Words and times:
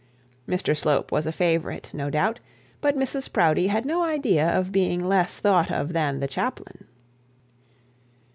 Mr 0.49 0.75
Slope 0.75 1.11
was 1.11 1.27
a 1.27 1.31
favourite, 1.31 1.93
no 1.93 2.09
doubt; 2.09 2.39
but 2.81 2.95
Mrs 2.95 3.31
Proudie 3.31 3.67
had 3.67 3.85
no 3.85 4.01
idea 4.01 4.49
of 4.49 4.71
being 4.71 5.05
less 5.05 5.39
thought 5.39 5.69
of 5.71 5.93
than 5.93 6.19
the 6.21 6.27
chaplain. 6.27 6.87